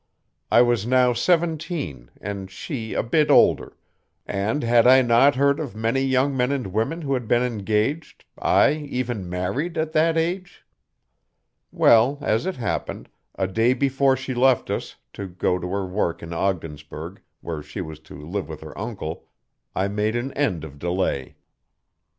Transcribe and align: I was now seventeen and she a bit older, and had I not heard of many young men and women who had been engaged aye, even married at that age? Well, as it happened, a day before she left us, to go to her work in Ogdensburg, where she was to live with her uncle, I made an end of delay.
I 0.49 0.63
was 0.63 0.87
now 0.87 1.13
seventeen 1.13 2.09
and 2.19 2.49
she 2.49 2.95
a 2.95 3.03
bit 3.03 3.29
older, 3.29 3.77
and 4.25 4.63
had 4.63 4.87
I 4.87 5.03
not 5.03 5.35
heard 5.35 5.59
of 5.59 5.75
many 5.75 6.01
young 6.01 6.35
men 6.35 6.51
and 6.51 6.73
women 6.73 7.03
who 7.03 7.13
had 7.13 7.27
been 7.27 7.43
engaged 7.43 8.25
aye, 8.39 8.73
even 8.89 9.29
married 9.29 9.77
at 9.77 9.91
that 9.91 10.17
age? 10.17 10.65
Well, 11.71 12.17
as 12.19 12.47
it 12.47 12.55
happened, 12.55 13.09
a 13.35 13.45
day 13.47 13.75
before 13.75 14.17
she 14.17 14.33
left 14.33 14.71
us, 14.71 14.95
to 15.13 15.27
go 15.27 15.59
to 15.59 15.67
her 15.69 15.85
work 15.85 16.23
in 16.23 16.33
Ogdensburg, 16.33 17.21
where 17.41 17.61
she 17.61 17.79
was 17.79 17.99
to 17.99 18.15
live 18.19 18.49
with 18.49 18.61
her 18.61 18.75
uncle, 18.75 19.27
I 19.75 19.87
made 19.87 20.15
an 20.15 20.33
end 20.33 20.63
of 20.63 20.79
delay. 20.79 21.35